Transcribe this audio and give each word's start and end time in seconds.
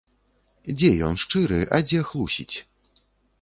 Дзе 0.77 0.89
ён 1.07 1.19
шчыры, 1.23 1.59
а 1.77 1.81
дзе 1.91 2.01
хлусіць? 2.13 2.55